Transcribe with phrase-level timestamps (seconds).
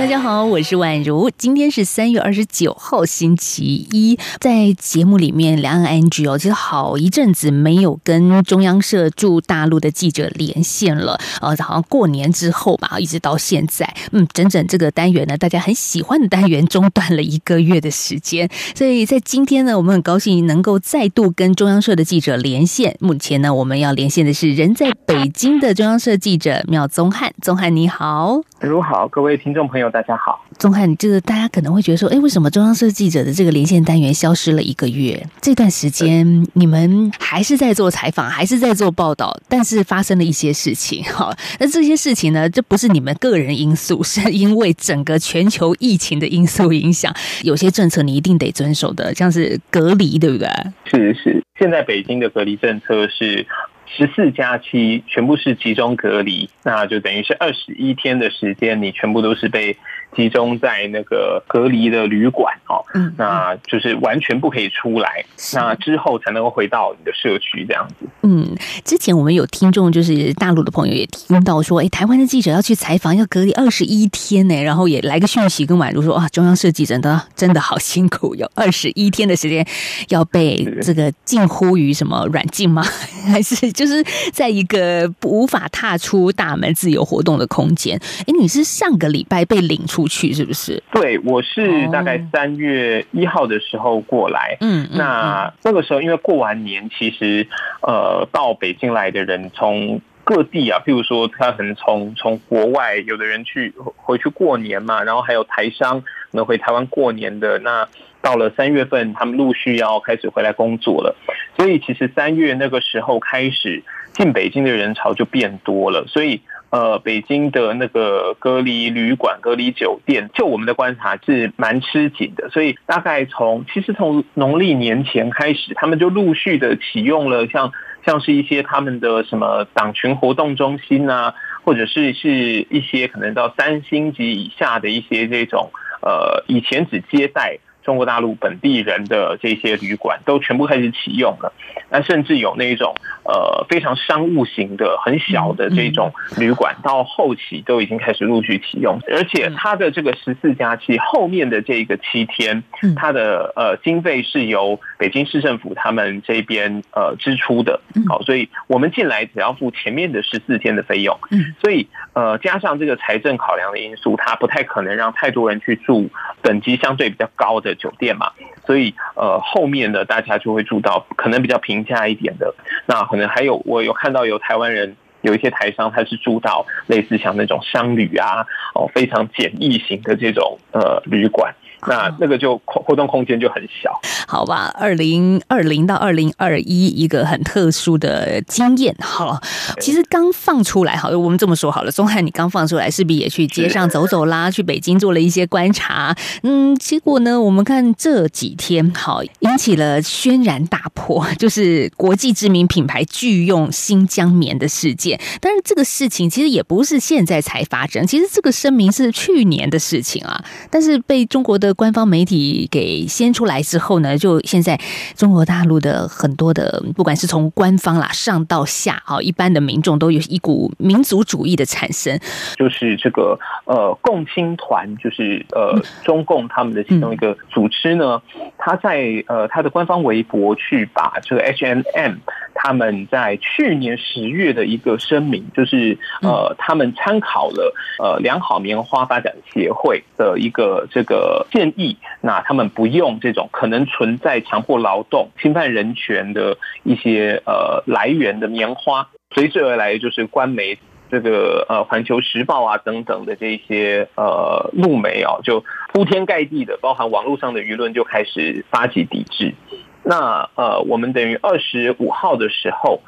[0.00, 1.28] 大家好，我是宛如。
[1.36, 4.18] 今天是三月二十九号，星期一。
[4.40, 11.20] 在节目里面，两岸 NG 哦，其实好一阵子没有跟中央社驻大陆的记者连线了。
[11.42, 18.48] 呃，好像过年之后吧，一直到现在，嗯，整整这个单元呢，大家很喜欢的单元中断了一个月的时间。
[18.74, 22.96] 所以在今天呢，我们很高兴能够再度跟中央社的记者连线。
[23.00, 27.34] 目前呢，我们要连线的是人在北京的中央社记者苗宗汉。
[27.42, 29.89] 宗汉你好，如好，各位听众朋友。
[29.90, 35.26] 大家好，钟汉，就是大家可能会觉得说，哎，为什么中央社记者的这个连线单元消失了一个月？
[35.40, 41.02] 这段时间你们还是在做采访，还是在做报道，但是发生了一些事情。
[41.12, 47.14] 哈，那这些事情呢，这不是你们个人因素，是因为整个全球疫情的因素影响。
[47.42, 50.48] 有些政策你一定得遵守的，像是隔离，对不对？
[50.84, 53.46] 是是，现在北京的隔离政策是。
[53.96, 59.76] 十四加七全部是集中隔离，那就等于是二十一天的时间，你全部都是被
[60.16, 68.06] 集中在那个隔离的旅馆哦，嗯，那就是完全不可以出来，那之后才能够回到你的社区这样子。
[68.22, 79.66] 嗯，之前我们有听众就是大陆的朋友也听到说，哎，台湾的记者要去采访要隔离二十一天呢，然后也来个讯息跟宛如说，啊，中央社记者的真的好辛苦，有 二十一天的时间
[80.08, 82.82] 要被这个近乎于什么软禁吗？
[83.30, 83.70] 还是？
[83.72, 87.98] 就是在一个无法踏出大门、自由活动的空间。
[88.20, 90.82] 哎，你是上个礼拜被领出去，是不是？
[90.92, 94.56] 对，我是大概三月一号的时候过来。
[94.60, 97.46] 嗯，那那个时候因为过完年，其实
[97.82, 107.88] 呃，到北京来的人从各地啊，譬如说他可能从从国外，有的人去回去过年嘛，然后还有台商能回台湾过年的那。
[108.22, 111.16] 到了三月份，他们陆续要开始回来工作了，
[111.56, 113.82] 所以其实三月那个时候开始
[114.12, 127.72] 进北京的人潮就变多了，所以呃，北京的那个隔离旅馆、隔离酒店，就我们的观察是蛮吃紧的，所以大概从其实从农历年前开始，他们就陆续的启用了像
[128.06, 132.30] 像是一些他们的什么党群活动中心啊，或者是是
[132.70, 135.70] 一些可能到三星级以下的一些这种
[136.02, 137.58] 呃，以前只接待。
[137.90, 141.52] 中国大陆本地人的这些旅馆都全部开始启用了，
[141.90, 152.62] 那甚至有那一种呃非常商务型的很小的这种旅馆，到后期都已经开始陆续启用，而且它的这个十四加七后面的这个七天，
[152.94, 161.18] 它的呃经费是由北京市政府他们这边呃支出的，好，所以我们进来只要付前面的十四天的费用，
[161.60, 166.08] 所以呃加上这个财政考量的因素，它不太可能让太多人去住
[166.40, 167.74] 等级相对比较高的。
[167.80, 168.30] 酒店嘛，
[168.66, 172.54] 所以呃，后面的，大家就会住到可能比较平价一点的。
[172.86, 181.54] 那可能还有，我有看到有台湾人，有一些台商，他是住到类似像那种商旅啊，哦，非常简易型的这种呃旅馆。
[181.86, 183.90] 那那个就活活动空间就很小，
[184.26, 184.74] 好吧？
[184.78, 189.40] 二零二零到二零二一一个很特殊的经验哈。
[189.80, 191.90] 其实刚放出来，好，我们这么说好了。
[191.90, 196.14] 钟汉，你刚放出来，势必也去街上走走啦，去北京做了一些观察。
[196.42, 205.18] 嗯，结果呢，我们看这几天，好引起了轩然大波，就是国际知名品牌拒用新疆棉的事件。
[205.40, 210.44] 但是这个事情其实也不是现在才发生，其实这个声明是去年的事情啊。
[210.70, 214.78] 但是被中国的官方媒体给先出来之后呢，就现在
[215.14, 222.18] 中国大陆的很多的，不管是从官方啦上到下啊，一般的民众都有一股民族主义的产生。
[222.56, 228.20] 就是这个呃共青团，就是呃中共他们的其中一个组织呢，
[228.58, 232.14] 他在呃他的官方微博去把这个 H M M
[232.54, 241.46] 他们在去年十月的一个声明，就是呃他们参考了呃良好棉花发展协会的一个这个。
[241.50, 250.78] 建议，那他们不用这种可能存在强迫劳动、侵犯人权的一些呃来源的棉花，随之而来就是官媒
[251.10, 259.54] 这个呃《环球时报》啊等等的这些呃路媒啊，就铺天盖地的，包含网络上的舆论就开始发起抵制。
[260.02, 263.00] 那呃，我们等于二十五号的时候，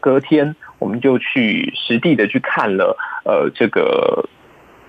[0.00, 4.28] 隔天我们就去实地的去看了呃这个。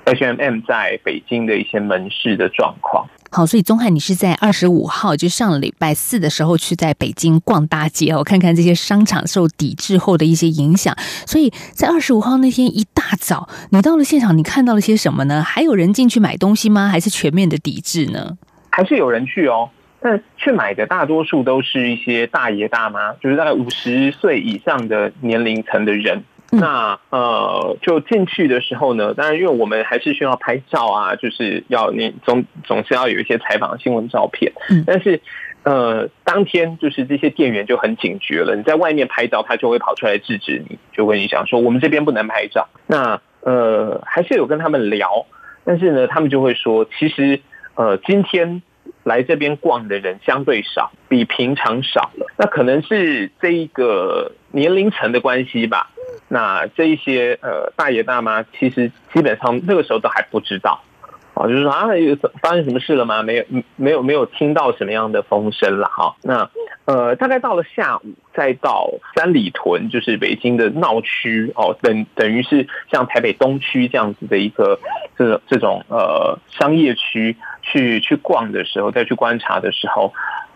[0.05, 10.95] HMM 在北京的一些门市的状况，好，所以宗翰，你是在二十五号，就上了礼拜四的时候去在北京逛大街哦，看看这些商场受抵制后的一些影响。
[11.27, 15.43] 所以在二十五号那天一大早，你到了现场，你看到了些什么呢？
[15.43, 16.87] 还有人进去买东西吗？
[16.87, 18.35] 还是全面的抵制呢？
[18.71, 19.69] 还是有人去哦，
[20.01, 26.23] 但去买的大多数都是一些大爷大妈，就是大概五十岁以上的年龄层的人。
[26.51, 34.51] 那呃，就进去的时候呢，当然因为我们还是需要拍照啊，就是要你总总是要有一些采访新闻照片。
[34.69, 35.21] 嗯，但是
[35.61, 42.67] 呃，当天就是这些店员就很警觉了，你在外面拍照，他就会跑出来制止你，就跟你讲说我们这边不能拍照。
[42.87, 45.27] 那呃，还是有跟他们聊，
[45.63, 47.41] 但是呢，他们就会说，其实
[47.75, 48.63] 呃，今天
[49.09, 52.31] 来这边逛的人相对少，比平常少了。
[52.37, 55.89] 那可能是这一个年龄层的关系吧。
[56.27, 60.83] 那这一些呃大爷大妈，其实基本上那个时候都还不知道，
[61.33, 63.23] 啊，就是说啊有发生什么事了吗？
[63.23, 63.45] 没有，
[63.75, 66.15] 没有，没有听到什么样的风声了哈。
[66.21, 66.47] 那
[66.85, 74.79] 呃，大概到了下午，再到三里屯，就是北京的闹区哦，等等于是像台北东区这样子的一个
[75.17, 80.13] 这这种呃商业区去去逛的时候，再去观察的时候，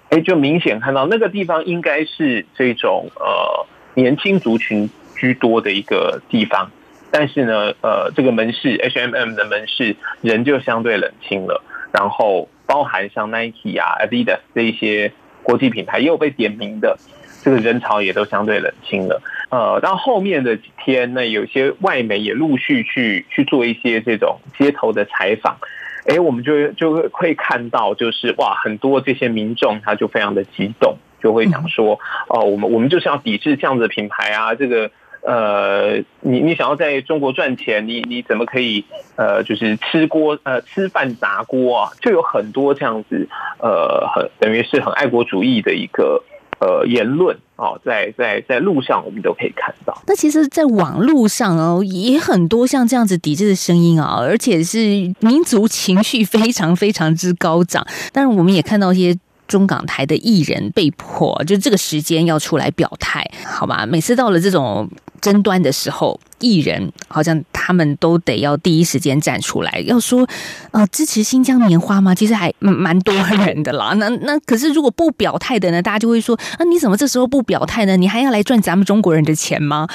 [0.09, 3.65] 哎，就明显看到那个地方应该是这种呃
[3.95, 4.89] 年轻族群。
[5.15, 6.69] 居多的一个地方，
[7.09, 11.63] 但是呢，呃，这个门市 H M M 的门市人就相对冷清了。
[11.93, 16.97] 然后，包含像 Nike 啊、Adidas 这一些国际品牌也有被点名的，
[17.41, 19.21] 这个人潮也都相对冷清了。
[19.49, 25.55] 呃，到后面的几天，那有些外媒也陆续去去做一些这种街头的采访。
[26.05, 34.91] 哎，我们就就会会看到，就是哇，很多这些民众他就非常的激动，就会想说，哦，我们我们就是要抵制这样子的品牌啊，这个。
[35.25, 38.83] 呃，你你想要在中国赚钱，你你怎么可以
[39.15, 41.91] 呃，就是吃锅呃吃饭砸锅啊？
[42.01, 43.29] 就有很多这样子
[43.59, 46.21] 呃，很等于是很爱国主义的一个
[46.59, 50.01] 呃言论哦，在在在路上我们都可以看到。
[50.07, 54.79] 那其实，在网络上哦，也很多像这样子抵制的声音啊，而且是
[55.19, 57.85] 民族情绪非常非常之高涨。
[58.11, 59.19] 但是，我们也看到一些。
[59.47, 63.85] 中港台的艺人被迫就这个时间要出来表态，好吧？
[63.85, 64.89] 每次到了这种
[65.21, 70.27] 争端的时候，艺人好像他们都得要第一时间站出来，要说
[70.71, 72.15] 呃支持新疆棉花吗？
[72.15, 73.13] 其实还蛮多
[73.45, 73.93] 人的啦。
[73.97, 77.95] 那那可是如果不表态的呢，大家就会说啊，你怎么这时候不表态呢？
[77.95, 79.87] 你还要来赚咱们中国人的钱吗？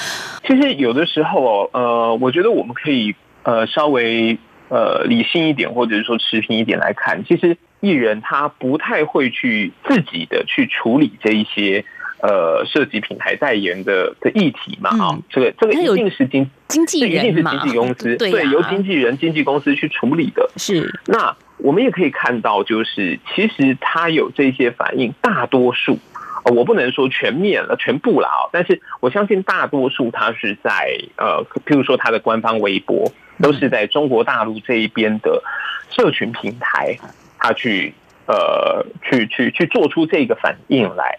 [0.47, 7.57] 其实有的时候，呃，我觉得我们可以呃稍微呃理性一点，或者是说持平一点来看，其实。
[7.81, 11.85] 艺人他不太会去自己的去处理这一些
[12.21, 20.51] 呃涉及品牌代言的的议题嘛啊，这个这个一定是经经纪人一定是经纪公司对由经纪人经纪公司去处理的。
[20.57, 25.99] 是那我们也可以看到，就是其实他有这些反应，大多数
[26.45, 35.43] 我不能说全面了全部了啊，但是我相信大多数他是在呃，譬如说他的官方微博都是在中国大陆这一边的
[35.91, 36.97] 社群平台。
[37.39, 37.95] 他去
[38.27, 41.19] 呃去去去做出这个反应来，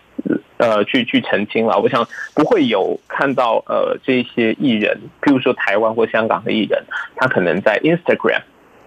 [0.58, 1.80] 呃去去澄清了。
[1.80, 2.06] 我想
[2.36, 6.84] 不会有看到呃这些艺人，譬如说台湾或香港的艺人，
[7.16, 8.42] 他可能在 Instagram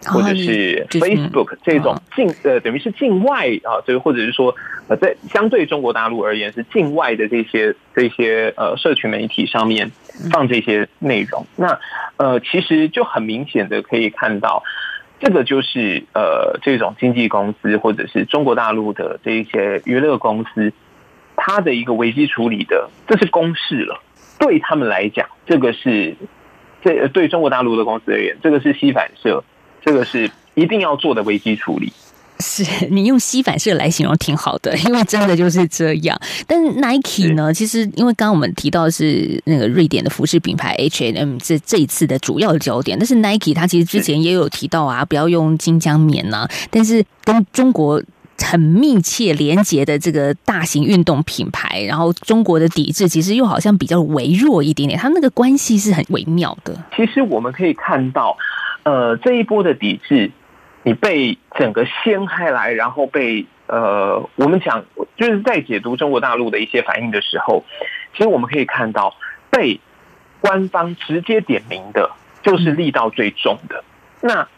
[0.04, 4.54] 或者是 Facebook 这种境呃等于是境外啊，这个或者是说
[4.88, 9.90] 呃在相对中国大陆而言是境外的这些这些呃社群媒体上面
[10.32, 11.46] 放这些内容。
[11.56, 11.78] 那
[12.18, 14.62] 呃其实就很明显的可以看到。
[15.22, 20.72] 这个就是呃，这种经纪公司或者是中国大陆的这一些娱乐公司，
[21.36, 24.02] 它的一个危机处理的，这是公式了。
[24.40, 26.16] 对他们来讲，这个是
[26.82, 29.44] 这对中国大陆的公司而言，这个是吸反射，
[29.80, 31.92] 这个是一定要做的危机处理。
[32.42, 36.20] 是 你用吸反射来形容挺好的，因为真的就是这样。
[36.46, 46.48] 但 Nike 呢，其实因为刚刚我们提到是那个瑞典的服饰品牌 H&M 这这一次的主要焦点，但是 Nike 它其实之前也有提到啊，不要用金江棉呐。
[46.70, 48.02] 但是跟中国
[48.38, 56.76] 很密切连接的这个大型运动品牌，然后中国的抵制其实又好像比较微弱一点点，它那个关系是很微妙的。
[56.96, 58.36] 其实我们可以看到，
[58.82, 60.30] 呃，这一波的抵制。
[60.82, 64.84] 你被整个掀开来，然后被呃，我们讲
[65.16, 67.64] 就是在解读中国大陆的一些反应的时候，
[68.14, 69.14] 其实我们可以看到
[69.50, 69.80] 被
[70.40, 72.10] 官方直接点名的，
[72.42, 73.84] 就是力道最重的。
[74.20, 74.48] 那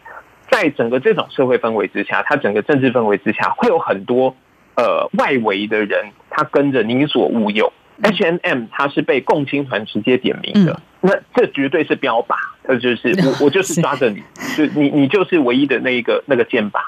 [0.49, 4.35] 在整个这种社会氛围之下，它整个政治氛围之下，会有很多
[4.75, 7.71] 呃外围的人，他跟着你所误用。
[8.01, 12.35] H&M 它是被共青团直接点名的，那这绝对是标靶。
[12.67, 14.23] 呃，就是我我就是抓着你，
[14.57, 16.79] 就你你就是唯一的那一个那个箭靶。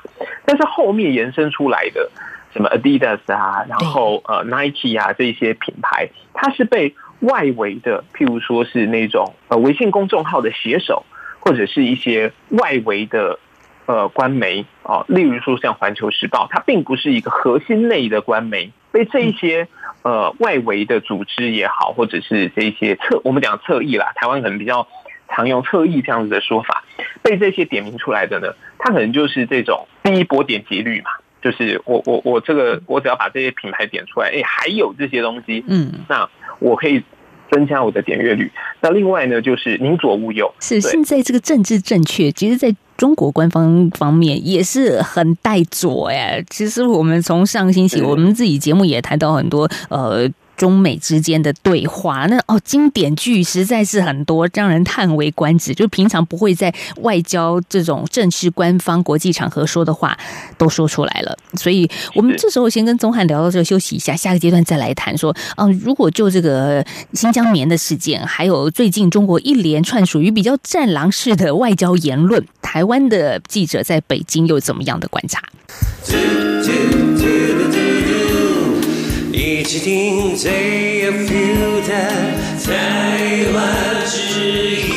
[0.46, 2.10] 但是后面延伸出来的
[2.54, 11.06] 什么 Adidas 啊，然后呃 Nike 啊这些品牌，它是被外围的，譬如说是那种呃微信公众号的写手，
[11.40, 13.40] 或者是一些外围的
[13.86, 19.68] 呃官媒啊，例如说像环球时报，它并不是一个核心内的官媒，被这一些。
[20.04, 24.88] 呃，外围的组织也好，或者是这一些侧，我们讲侧翼啦，台湾可能比较
[25.30, 26.84] 常用侧翼这样子的说法，
[27.22, 36.30] 被这些点名出来的呢，它可能就是这种第一波点击率嘛，就是我我我这个我只要把这些品牌点出来，哎，还有这些东西，嗯，那
[36.60, 37.04] 我可以。
[37.50, 38.52] 增加我的点阅率。
[38.82, 40.54] 那另外呢，就是宁左勿右。
[40.60, 46.44] 是现在这个政治正确，其实在中国官方方面也是很带左哎。
[46.50, 50.30] 其实我们从上个星期，我们自己节目也谈到很多呃。
[50.58, 55.74] 中美之间的对话，那哦，经典剧实在是很多，让人叹为观止。
[55.74, 60.18] 就平常不会在外交这种正式官方国际场合说的话，
[60.58, 61.38] 都说出来了。
[61.54, 65.16] 所以，我们这时候先跟宗翰聊到这，休息一下，下个阶段再来谈。
[65.18, 66.84] 说，嗯，如果就这个
[67.14, 75.40] 新疆棉的事件，还有最近中国一连串属于比较战狼式的外交言论，台湾的记者在北京又怎么样的观察？
[79.50, 81.94] 一起听最有 feel 的
[82.66, 84.97] 台湾之音。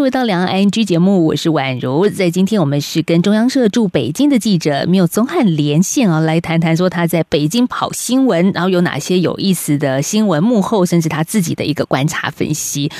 [0.00, 2.08] 各位到两岸 ING 节目，我是宛如。
[2.08, 12.90] 在今天，我们是跟中央社驻北京的记者缪宗汉连线啊，来谈谈说他在北京跑新闻，然后有哪些有意思的新闻幕后，甚至他自己的一个观察分析。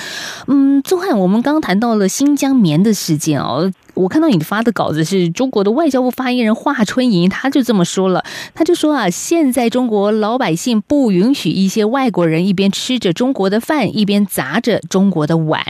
[0.46, 3.72] 嗯，宗汉，我们刚刚谈到了新疆棉的事件哦。
[4.00, 15.62] 我看到你发的稿子是中国的外交部发言人华春莹，他就这么说了，他就说啊，现在中国老百姓不允许一些外国人一边吃着中国的饭，一边砸着中国的碗。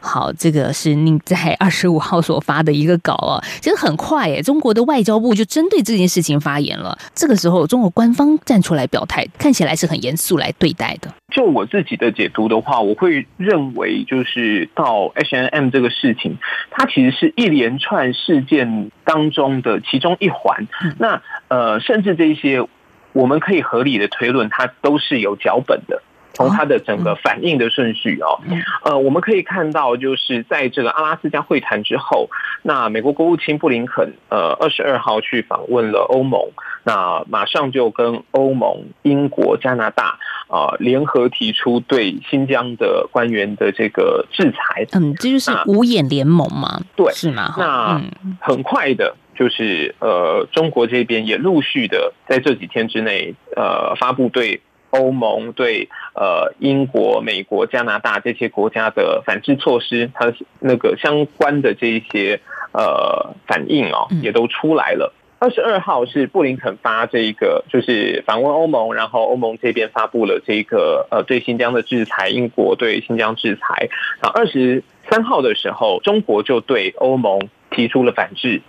[0.00, 6.98] 好，这个是您在二十五号所发的一个稿啊，其实很快诶，中国的外交部就针对这件事情发言了。
[7.14, 11.08] 这个时候，中国官方站出来表态，看起来是很严肃来对待的。
[11.32, 16.38] 就我自己的解读的话，我会认为就是到 H N M 这个事情，
[16.70, 20.66] 它其实是一连串事件当中的其中一环。
[20.98, 22.64] 那呃，甚至这些
[23.12, 26.02] 我们可以合理的推论，它都是有脚本的。
[26.36, 28.38] 从它的整个反应的顺序哦，
[28.84, 32.28] 呃，我们可以看到，就是在这个阿拉斯加会谈之后，
[32.62, 36.40] 那美国国务卿布林肯呃二十二号去访问了欧盟，
[36.84, 44.86] 那马上就跟欧盟、英国、加拿大啊联合提出对新疆的官员的这个制裁。
[44.92, 46.82] 嗯，这就是五眼联盟嘛？
[46.94, 47.54] 对，是吗？
[47.56, 48.00] 那
[48.40, 54.60] 很快的，就是呃，中国这边也陆续的在这几天之内呃发布对。
[54.98, 62.40] 欧盟对呃英国、美国、加拿大这些国家的反制措施，它那个相关的这一些
[62.72, 65.12] 呃反应哦，也都出来了。
[65.38, 73.90] 二十二号是布林肯发这个，就是访问欧盟，然后欧盟这边发布了这个呃对新疆的制裁，英国对新疆制裁。
[74.22, 77.38] 然后二十三号的时候，中国就对欧盟
[77.70, 78.62] 提出了反制。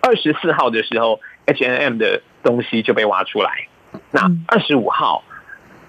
[0.00, 3.66] 二十四号的时候，H N M 的东西就被挖出来。
[4.12, 5.24] 那二十五号。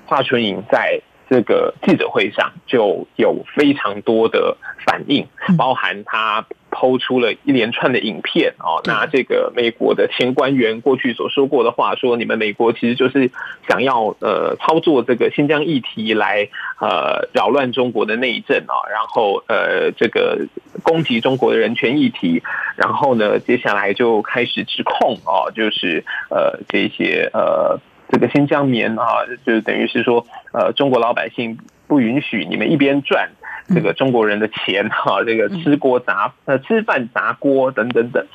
[0.07, 13.29] 华春莹在这个记者会上就有非常多的反应，包含他抛出了一连串的影片哦，拿这个美国的前官员过去所说过的话，说你们美国其实就是
[13.67, 16.47] 想要呃操作这个新疆议题来
[16.79, 20.47] 呃扰乱中国的内政啊，然后呃这个
[20.81, 22.41] 攻击中国的人权议题，
[22.77, 27.77] 然后呢接下来就开始指控哦，就是呃这些呃。
[28.09, 33.31] 这个新疆棉啊，就等于是说，呃，中国老百姓不允许你们一边赚
[33.67, 38.25] 这个中国人的钱哈，这个吃锅砸呃吃饭砸锅等等等，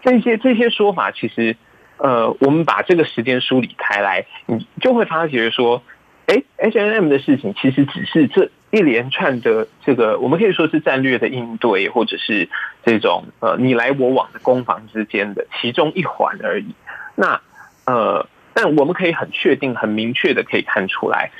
[0.00, 1.54] 这些这些说法，其实
[1.98, 5.82] 呃，我们把这个时间梳理开来，你就会发觉说，
[6.26, 12.48] 哎，H N M 的事情其实只是这一连串的这个，我们可以说是战略的应对，或者是
[12.86, 16.74] 这种呃你来我往的攻防之间的其中一环而已。
[17.16, 17.38] 那
[17.84, 18.26] 呃。
[18.54, 21.30] 但我们可以很确定、很明确的可以看出来，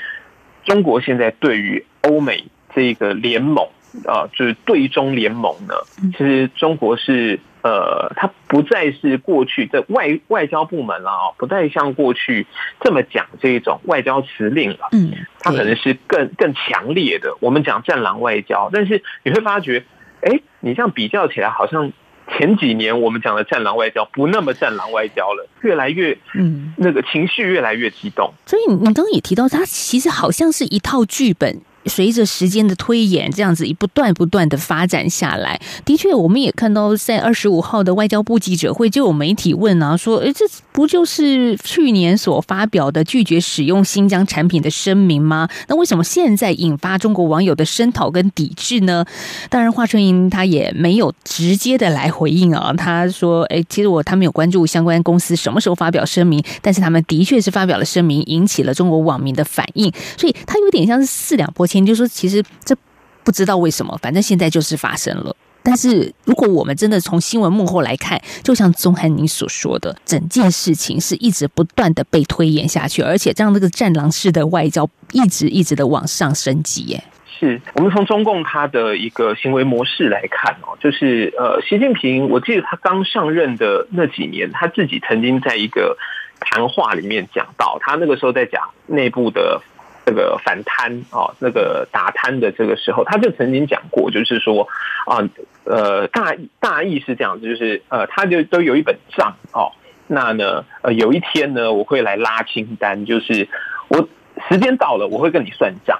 [0.64, 2.44] 中国现在对于欧美
[2.74, 3.68] 这个联盟
[4.06, 5.74] 啊，就是对中联盟呢，
[6.12, 12.46] 其实中国是呃，它不再是过去的外外交部门了啊，不再像过去
[12.80, 14.88] 这么讲这种外交辞令了。
[14.92, 17.36] 嗯，它可能是更更强烈的。
[17.40, 19.84] 我们讲战狼外交，但是你会发觉，
[20.20, 21.92] 哎，你这样比较起来，好像
[22.32, 28.32] 前几年我们讲的战狼外交不那么战狼外交了，越来越嗯，那个情绪越来越激动。
[28.46, 31.60] 所以你刚刚也提到，它其实好像是一套剧本。
[31.86, 45.48] 随着时间的推演，这样子一不断不断的发展下来，的确，我们也看到在二十五号的外交部记者会，就有媒体问啊，说，诶，这不就是去年所发表的拒绝使用新疆产品的声明吗？
[45.68, 49.04] 那为什么现在引发中国网友的声讨跟抵制呢？
[49.50, 61.73] 当然，华春莹他也没有直接的来回应啊，他说，诶，其实我他没有关注相关公司什么时候发表声明，但是他们的确是发表了声明，引起了中国网民的反应，所以他有点像是四两拨千。
[61.82, 62.76] 就说其实这
[63.22, 65.34] 不知道为什么，反正现在就是发生了。
[65.66, 76.82] 但是如果我们真的从新闻幕后来看，就像宗翰您所说的，整件事情是一直不断的被推演下去，而且这样这个战狼式的外交一直一直的往上升级。
[76.82, 77.02] 耶，
[77.40, 85.96] 是我们从中共他的一个行为模式来看哦，就是呃，习近平，我记得他刚上任的那几年，他自己曾经在一个
[86.40, 89.62] 谈话里面讲到，他那个时候在讲内部的。
[90.06, 94.68] 这个反贪啊，那个打贪的这个时候，他就曾经讲过，就是说
[95.06, 95.18] 啊，
[95.64, 99.72] 呃，大大意是这样子，就是呃，他就都有一本账哦，
[100.06, 103.48] 那呢，呃，有一天呢，我会来拉清单，就是
[103.88, 104.06] 我
[104.48, 105.98] 时间到了，我会跟你算账。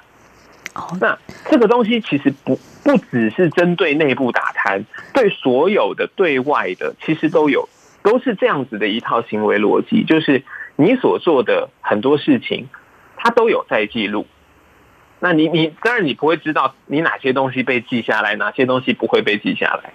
[0.99, 1.17] 那
[1.49, 7.67] 这个东西其实不不只是针对内部打贪，对所有的对外的，其实都有
[8.03, 10.43] 都是这样子的一套行为逻辑，就是
[10.75, 12.67] 你所做的很多事情。
[13.25, 14.27] 他都有在记录，
[15.19, 19.93] 那你你当然你不会知道你哪些东西被记下来，哪些东西不会被记下来。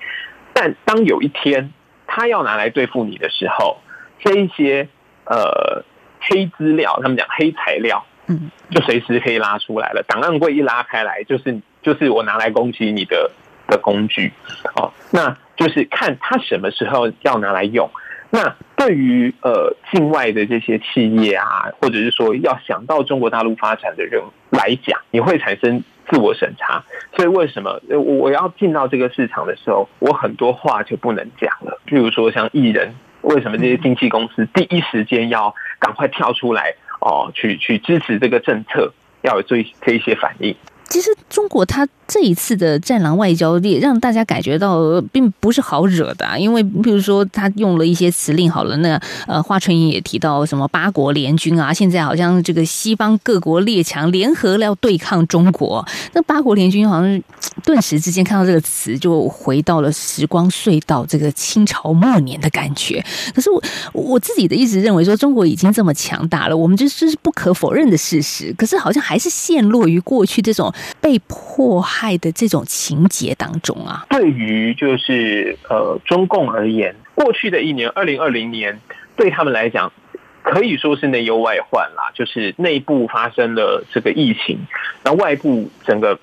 [0.53, 1.73] 但当有一天
[2.09, 3.79] 他要拿来对付你的时候，
[4.19, 4.89] 这一些
[5.27, 5.85] 呃
[6.21, 10.03] 黑资料，他们讲黑材料，嗯，就随时可以拉出来了。
[10.09, 13.31] 档案柜一拉开来，就是就是我拿来攻击你的
[13.69, 14.33] 的工具。
[14.75, 17.89] 哦，那就是看他什么时候要拿来用。
[18.31, 26.85] 那对于呃境外的这些企业啊，或者是说要想到中国大陆发展的人来讲，你会产生自我审查。
[27.17, 31.81] 所以为什么我要进到这个市场的时候，我很多话就不能讲了？
[31.87, 40.55] 譬如说像艺人，为什么这些经纪公司第一时间要赶快跳出来哦，去去支持这个政策，要有这这一些反应？
[40.85, 41.87] 其实中国它。
[42.13, 57.23] 这一次的战狼外交也让大家感觉到并不是好惹的，因为比如说他用了一些词令，好了，那呃，华春莹也提到什么八国联军啊，现在好像这个西方各国列强联合要对抗中国，那八国联军好像
[57.63, 63.01] 顿时之间看到这个词就回到了时光隧道，这个清朝末年的感觉。
[63.33, 68.53] 可是我我自己的一直认为说，中国已经这么强大了，我们这这是不可否认的事实。
[68.59, 72.00] 可是好像还是陷落于过去这种被迫害。
[72.01, 78.81] 爱的这种情节当中啊，对于就是呃中共而言，过去的一年二零二零年
[79.17, 79.93] 对他们来讲
[80.43, 84.59] 可以说是内忧外患啦，就是内部发生了这个疫情，
[85.05, 86.19] 那外部整个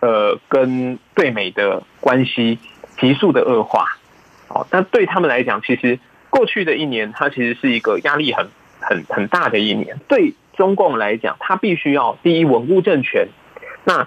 [0.00, 2.58] 呃跟对美的关系
[3.00, 3.86] 急速的恶化。
[4.48, 8.46] 哦，但对他们来讲，其实过去的一年，它其实是一个压力很
[8.80, 9.98] 很很大的一年。
[10.08, 13.28] 对中共来讲，它必须要第一稳固政权，
[13.84, 14.06] 那。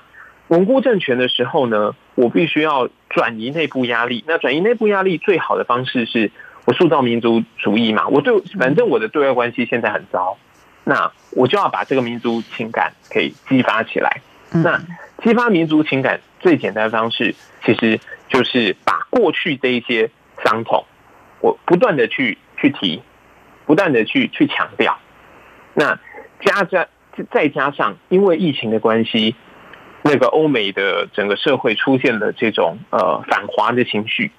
[0.49, 4.23] 稳固政权的时候呢，我必须要转移内部压力。
[4.27, 6.31] 那转移内部压力最好的方式是
[6.65, 8.07] 我塑造民族主义嘛？
[8.07, 10.37] 我对反正我的对外关系现在很糟，
[10.83, 14.21] 那我就要把这个民族情感给激发起来。
[14.51, 14.79] 那
[15.23, 17.33] 激发民族情感最简单的方式，
[17.65, 20.11] 其实就是把过去这一些
[20.43, 20.85] 伤痛，
[21.41, 23.01] 我不断的去去提，
[23.65, 24.99] 不断的去去强调。
[25.73, 25.99] 那
[26.41, 26.87] 加加
[27.31, 29.35] 再加上因为疫情的关系。
[30.07, 34.29] 那个欧美的整个社会出现了这种呃反华的情绪，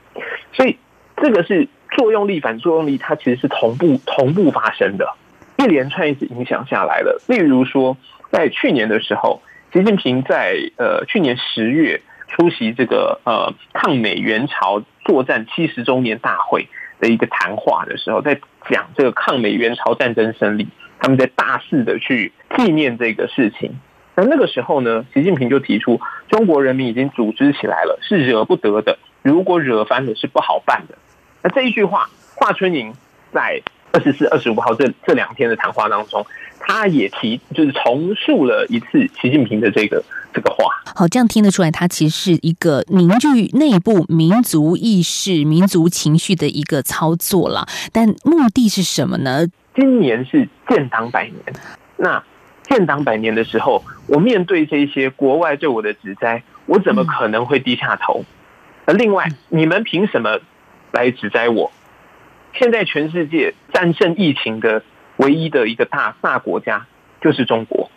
[0.52, 0.78] 所以
[1.16, 5.12] 这个是作用力反作用力，它其实是同步同步发生的，
[5.58, 7.20] 一连串一直影响下来了。
[7.26, 7.96] 例如说，
[8.30, 16.68] 在去年的时候，习近平在呃去年十月出席这个呃抗美援朝作战七十周年大会
[17.00, 18.38] 的一个谈话的时候，在
[18.70, 20.68] 讲这个抗美援朝战争胜利，
[21.00, 23.74] 他们在大肆的去纪念这个事情。
[24.16, 28.98] 那那个时候呢，习近平就提出，中国人民已经组织起来了，是惹不得的。
[29.20, 30.96] 如果惹翻了，是不好办的。
[31.42, 32.94] 那这一句话，华春莹
[33.30, 33.60] 在
[33.92, 36.24] 二十四、二十五号这这两天的谈话当中，
[36.58, 40.02] 他也提，就是重述了一次习近平的这个
[40.32, 40.70] 这个话。
[40.94, 47.66] 好，这样听得出来，他其实是一个凝聚内部民族意识、民族情绪的一个操作了。
[47.92, 49.46] 但目的是什么呢？
[49.74, 51.36] 今年是建党百年，
[51.98, 52.22] 那。
[52.68, 58.24] 建党百年的时候，我面对这些国外对我的指摘，我怎么可能会低下头？
[58.86, 60.40] 那另外，你们凭什么
[60.92, 61.72] 来指摘我。
[62.54, 64.82] 现在全世界战胜疫情的
[65.18, 66.86] 唯一的一个大大国家
[67.20, 67.90] 就是中国，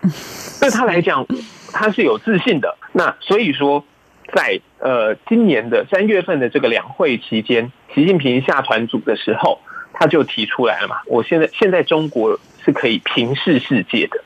[0.60, 1.26] 对他来讲，
[1.72, 2.76] 他是有自信的。
[2.92, 3.84] 那所以说，
[4.32, 9.60] 在呃今年的三月份的这个两会期间，习近平下团组的时候，
[9.92, 10.96] 他就提出来了嘛。
[11.06, 14.22] 我现在现在中国是可以平视世界的，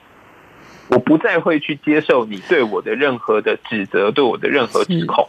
[0.88, 5.28] 我不再会去接受你对我的任何的指责，对我的任何指控，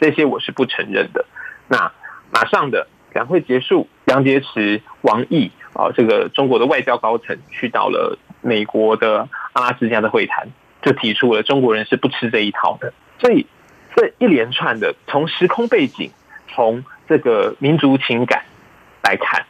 [0.00, 1.26] 这些我是不承认的。
[1.68, 1.92] 那
[2.32, 2.88] 马上的。
[3.14, 10.48] 两会结束，杨洁篪、王毅啊，这个中国的外交高层去到了美国的阿拉斯加的会谈，
[10.82, 12.92] 就提出了中国人是不吃这一套的。
[13.18, 13.46] 所以
[13.94, 16.10] 这一连串的，从时空背景，
[16.52, 18.42] 从这个民族情感
[19.02, 19.46] 来看，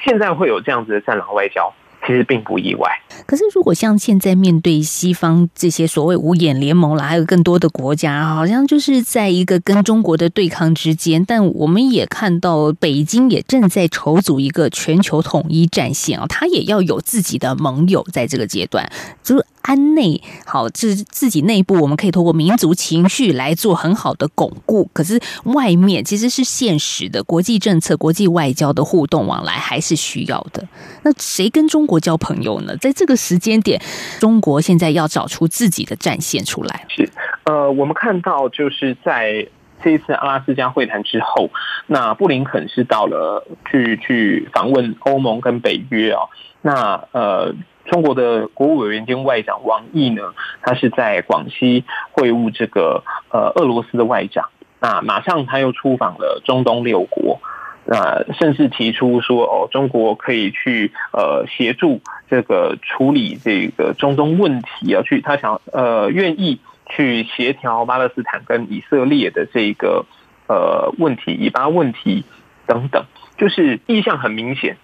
[0.00, 1.72] 现在会有这样子的战狼外交。
[2.04, 2.90] 其实并不意外。
[3.24, 11.24] 可是，如果像现在面对西方这些所谓五眼联盟啦，还有更多的国家，好像就是在一个跟中国的对抗之间。
[11.24, 18.90] 但我们也看到，北京也正在筹组一个全球统一战线啊，它也要有自己的盟友，在这个阶段，
[19.22, 19.46] 就是。
[19.66, 24.88] 安内好，自自己内部我们可以通过民族情绪来做很好的巩固。
[24.92, 30.66] 可是外面其实是现实的，国际政策、国际外交的互动往来还是需要的。
[31.02, 32.76] 那谁跟中国交朋友呢？
[32.76, 33.80] 在这个时间点，
[34.20, 36.86] 中国现在要找出自己的战线出来。
[36.88, 37.10] 是，
[37.44, 39.48] 呃，我们看到就是在
[39.82, 41.50] 这一次阿拉斯加会谈之后，
[41.88, 46.20] 那布林肯是到了去去访问欧盟跟北约啊，
[46.62, 47.52] 那呃。
[47.86, 57.40] 中国的国务委员兼外长王毅呢，他是在广西会晤这个呃俄罗斯的外长，那马上他又出访了中东六国，
[57.84, 70.04] 那甚至提出说哦，中国可以去呃协助这个处理这个中东问题啊，去他想呃愿意去协调巴勒斯坦跟以色列的这个
[70.48, 72.24] 呃问题，以巴问题
[72.66, 73.04] 等等，
[73.38, 74.76] 就是意向很明显，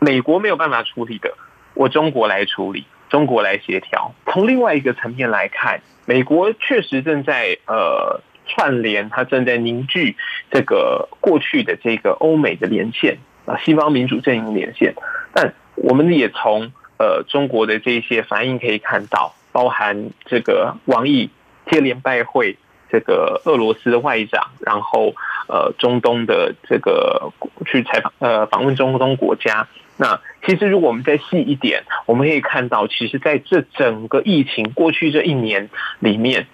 [0.00, 1.32] 美国没有办法处理的。
[1.76, 4.12] 我中国来处理，中国来协调。
[4.24, 10.16] 从另外一个层面来看，美国确实正在呃串联，它正在凝聚
[10.50, 14.94] 这个过去的这个欧美的连线啊，西方民主阵营连线。
[15.34, 21.28] 但我们也从呃中国的这些反应可以看到，包含这个王毅
[21.70, 22.56] 接连拜会
[22.90, 25.14] 这个俄罗斯的外长，然后
[25.46, 27.30] 呃中东的这个
[27.66, 29.68] 去采访呃访问中东国家。
[29.98, 36.46] 那其实，如果我们再细一点，我们可以看到，其实在这整个疫情过去这一年里面，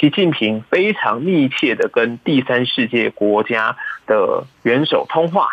[0.00, 5.46] 习近平非常密切的跟第三世界国家的元首通话，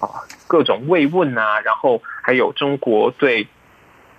[0.00, 3.46] 啊，各种慰问啊，然后还有中国对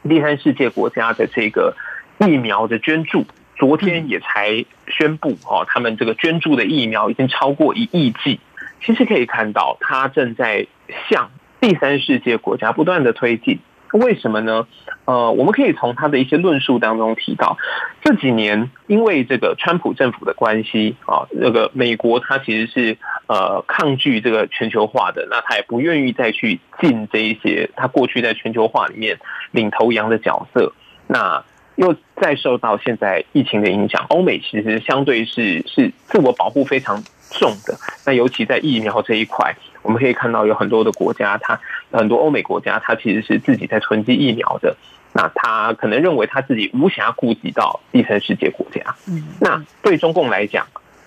[0.07, 1.75] 第三世界国家的这个
[2.19, 3.25] 疫苗的捐助，
[3.57, 8.39] 昨天也才宣布，哦，他们这个捐助的疫苗已经超过一亿剂。
[8.81, 10.65] 其实可以看到，他正在
[11.09, 11.29] 向。
[11.63, 13.57] 第三世界国家不断的推进，
[13.93, 14.67] 为什么呢？
[15.05, 17.57] 呃，我们可以从他的一些论述当中提到，
[18.01, 22.97] 这几年因为这个川普政府的关系啊，那个美国它其实是
[23.27, 29.17] 呃抗拒这个全球化的，那他也不愿意再去进这一些他过去在全球化里面
[29.51, 30.73] 领头羊的角色，
[31.07, 31.41] 那
[31.75, 39.55] 又再受到现在疫情的影响，欧美其实相对是是自我保护非常重的，那尤其在疫苗这一块。
[39.83, 41.59] 我们可以看到有很多的国家，它
[41.91, 44.75] 很多欧美国家，它其实是自己在囤积疫苗的。
[45.15, 48.95] 那他可能认为他自己无暇顾及到第三世界国家。
[49.07, 50.65] 嗯，那对中共来讲，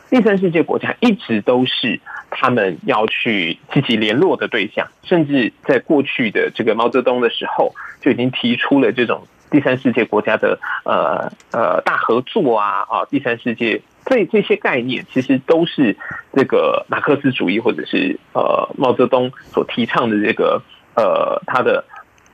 [0.08, 13.80] 第三世界国家一直都是他们要去积极联络的对象，甚至在过去的这个毛泽东的时候就已经提出了这种第三世界国家的呃呃大合作啊啊，第三世界。
[14.04, 15.96] 这这些概念其实都是
[16.34, 20.60] 这个马克思主义或者是呃毛泽东所提倡的这个
[20.94, 21.84] 呃他的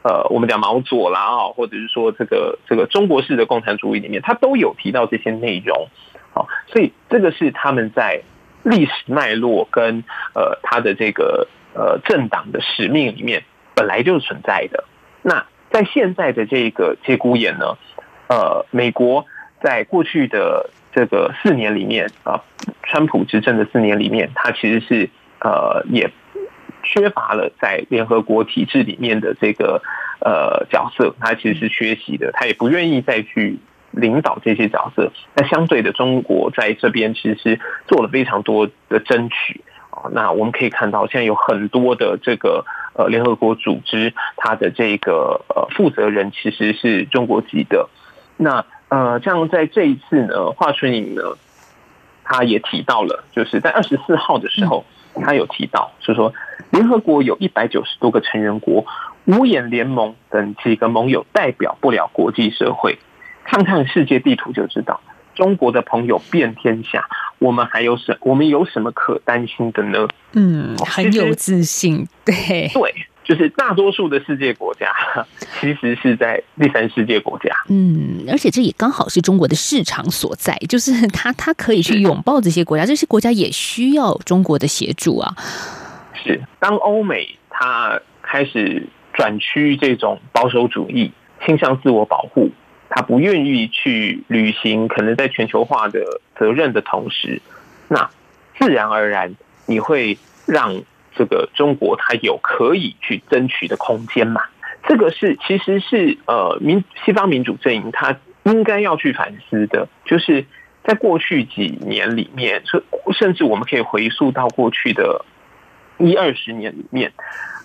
[0.02, 5.86] 呃我们讲毛左啦啊，或者是说这个这个中国式的共产主义里面，他都有提到这些内容。
[6.34, 8.22] 好，所以这个是他们在
[8.64, 10.02] 历史脉络跟
[10.34, 13.44] 呃他的这个呃政党的使命里面
[13.76, 14.82] 本来就是存在的。
[15.22, 17.76] 那在现在的这个节骨眼呢，
[18.28, 19.24] 呃，美国
[19.62, 20.70] 在过去的。
[20.94, 22.42] 这个四年里面啊，
[22.82, 25.08] 川普执政的四年里面，他其实是
[25.40, 26.10] 呃也
[26.82, 29.80] 缺乏了在联合国体制里面的这个
[30.20, 33.58] 呃角色，他其实是缺席的，他也不愿意再去
[33.90, 35.10] 领导这些角色。
[35.34, 37.58] 那相对的，中国在这边其实
[37.88, 40.10] 做了非常多的争取啊。
[40.12, 47.88] 那我们可以看到，现在有很多的这个呃联合国组织，它的这个呃负责人其实是中国籍的。
[48.36, 51.22] 那呃，像在这一次呢，华春莹呢，
[52.24, 56.32] 他也提到了，就是在二十四号的时候，他有提到，是说
[56.70, 58.84] 联合国有一百九十多个成员国，
[59.26, 62.98] 五眼联盟等几个盟友代表不了国际社会。
[63.44, 65.00] 看看世界地图就知道，
[65.34, 67.08] 中国的朋友遍天下，
[67.42, 70.06] 我们还有什我们有什么可担心的呢？
[70.34, 74.86] 嗯，很有自信，对对，就是大多数的世界国家
[75.60, 77.50] 其实是在第三世界国家。
[77.68, 85.34] 嗯，而且这也刚好是中国的市场所在，就是他他可以去拥抱这些国家，这些国家也需要中国的协助啊。
[86.14, 91.10] 是，当欧美它开始转趋这种保守主义，
[91.44, 92.50] 倾向自我保护。
[92.94, 97.40] 他不愿意去履行可能在全球化的责任的同时，
[97.86, 98.10] 那
[98.58, 100.82] 自然而然你会让
[101.14, 104.42] 这个中国它有可以去争取的空间嘛？
[104.88, 110.44] 这个是其实是呃民西方民主阵营他应该要去反思的，就是
[110.82, 115.24] 在过去几年里面，甚甚至我们可以回溯到过去的
[115.98, 117.12] 一二十年里面，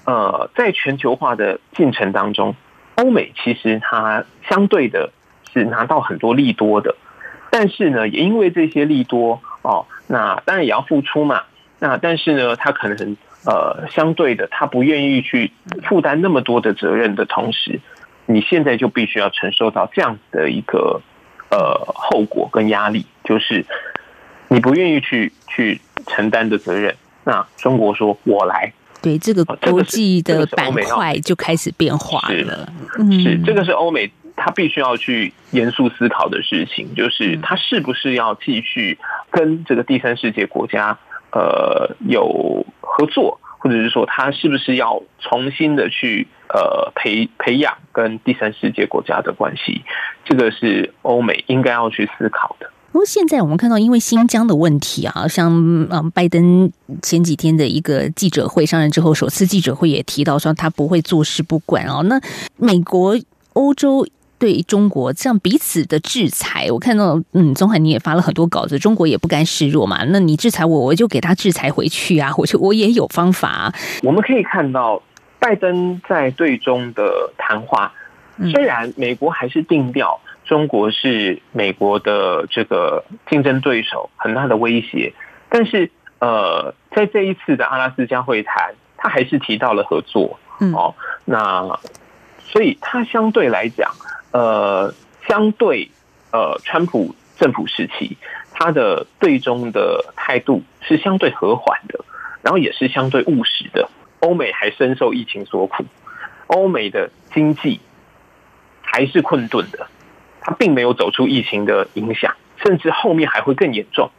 [0.06, 2.56] 呃，在全球化的进程当中，
[2.94, 5.12] 欧美其实它相对的。
[5.54, 6.94] 是拿到很多利多的，
[7.58, 11.42] 但是呢，也因为这些利多哦，那当然也要付出嘛。
[11.80, 13.18] 那但是呢，他可能
[13.48, 15.52] 呃，相对的，他不愿意去
[15.90, 17.80] 负担那么多的责任的同时，
[18.28, 21.02] 你现在就必须要承受到这样子的一个
[21.50, 23.66] 呃后果跟压力，就是
[24.50, 26.96] 你不愿意去去承担的责任。
[27.24, 32.72] 那中国说我来，对这个国际的板块就开始变化了。
[33.24, 34.12] 是这个是欧美。
[34.38, 38.98] 他必须要去严肃思考的事情，就是他是不是要继续
[39.32, 40.98] 跟这个第三世界国家
[41.32, 49.82] 呃有合作，或者是说他是不是要重新的去呃培培养跟第三世界国家的关系？
[50.24, 52.70] 这个是欧美应该要去思考的。
[52.92, 55.52] 不过现在我们看到，因为新疆的问题啊，像
[55.92, 56.72] 嗯拜登
[57.02, 62.04] 前几天的一个记者会上任之后，首次记者会也提到说他不会坐视不管哦。
[62.04, 62.22] 那
[62.56, 63.18] 美国、
[63.54, 64.06] 欧洲。
[64.40, 70.04] 对中国这样彼此的制裁，我看到，嗯，宗海你也发了很多稿子，中国也不甘示弱嘛。
[70.10, 72.32] 那你制裁我，我就给他制裁回去啊！
[72.38, 73.74] 我就我也有方法。
[74.04, 75.02] 我们可以看到，
[75.40, 77.92] 拜登在对中的谈话，
[78.52, 85.14] 虽然美国还是定调中国是美国的这个竞争对手，很大的威胁，
[85.50, 90.40] 但是呃，在这一次的阿拉斯加会谈，他还是提到了合作。
[90.60, 90.96] 嗯，哦，
[91.26, 91.80] 那
[92.48, 93.92] 所以他相对来讲。
[94.32, 94.94] 呃，
[95.28, 95.90] 相对
[96.32, 98.18] 呃，川普政府时期，
[98.54, 102.04] 他的对中的态度是相对和缓的，
[102.44, 103.90] 然后也是相对务实的。
[104.20, 105.86] 欧美还深受疫情所苦，
[106.48, 107.80] 欧美的经济
[108.82, 109.88] 还是困顿的，
[110.42, 114.12] 它并没有走出疫情的影响，甚至后面还会更严重。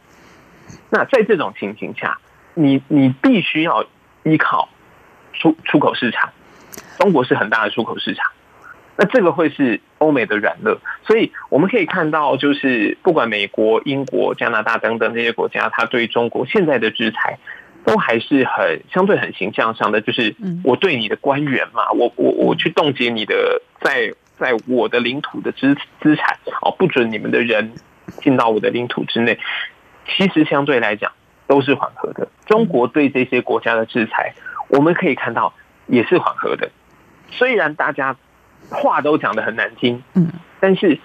[0.89, 2.17] 那在这种情形下，
[2.55, 3.85] 你你必须要
[4.23, 4.69] 依靠
[5.33, 6.31] 出出口市场，
[6.99, 8.31] 中国是很大的出口市场。
[9.01, 17.39] 那这个会是欧美的软肋，所以我们可以看到，就是不管美国、英国、加拿大等等这些国家，它对中国现在的制裁，
[17.85, 20.35] 都还是很相对很形象上的，就是
[20.65, 27.71] 我对你的官员嘛，我我我去冻结你的在在我的领土的资资产，哦，不准你们的人
[28.21, 29.39] 进到我的领土之内，
[30.09, 31.13] 其实相对来讲
[31.47, 32.27] 都是缓和的。
[32.45, 34.33] 中国对这些国家的制裁，
[34.67, 35.53] 我们可以看到
[35.87, 36.69] 也是缓和的，
[37.31, 38.15] 虽然大家。
[38.71, 40.99] 话都讲的很难听，嗯，但是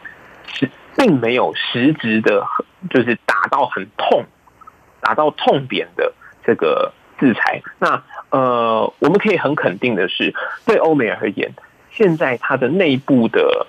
[0.53, 2.45] 是并没有实质的，
[2.91, 4.25] 就是打到很痛、
[5.01, 6.13] 打到痛点的
[6.45, 7.63] 这个制裁。
[7.79, 10.35] 那呃，我们可以很肯定的是，
[10.67, 11.55] 对欧美而言，
[11.91, 13.67] 现在它的内部的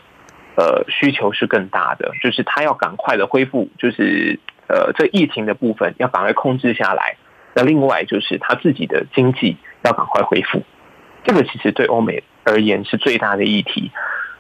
[0.58, 7.16] 呃需求是更大的，就是它要赶快的恢复，就是呃这疫情的部分要赶快控制下来。
[7.54, 10.64] 那另外就是它自己的经济要赶快恢复，
[11.24, 12.22] 这个其实对欧美。
[12.46, 13.92] 而言是最大的议题，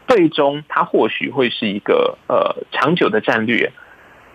[0.07, 3.71] 最终它或许会是一个呃长久的战略。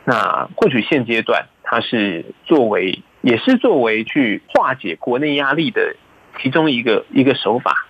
[0.04, 5.94] 那或许现阶段它是作为也是作为去化解国内压力的
[6.40, 7.86] 其中一个一个手法，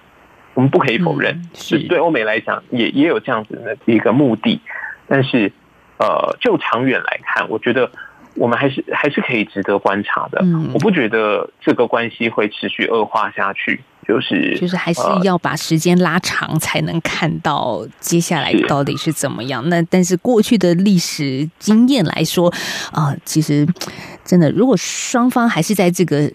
[0.55, 4.61] 我们不可以否认，是对欧美来讲也也有这样子的一个目的。
[5.09, 5.53] 但是
[5.99, 7.91] 呃，就长远来看，我觉得
[8.35, 10.45] 我们还是还是可以值得观察的。
[10.73, 13.81] 我不觉得这个关系会持续恶化下去。
[14.09, 19.69] 就是就是还是要把时间拉长，才能看到接下来到底是怎么样。
[19.69, 22.53] 那但是过去的历史经验来说
[22.91, 23.65] 啊，其实
[24.25, 26.29] 真的，如果双方还是在这个。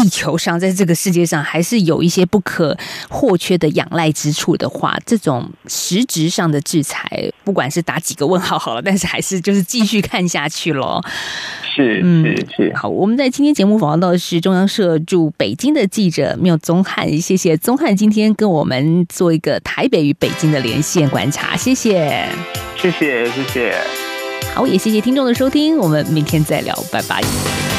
[0.00, 2.76] 地球上，在这个世界上，还是有一些不可
[3.08, 11.02] 或缺的仰赖之处的话，这种实质上的制裁，不管是打几个问号好了，但是还是就是继续看下去喽。
[11.74, 12.72] 是，是，是。
[12.74, 22.26] 好，我们在今天节目访问到的是中央社驻北京的记者缪宗汉，谢谢宗汉今天跟我们做一个台北与北京的连线观察，谢谢，
[22.76, 23.74] 谢谢，谢谢。
[24.54, 27.69] 好，也谢谢听众的收听，我们明天再聊，拜拜。